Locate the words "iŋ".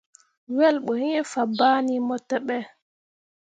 1.15-1.23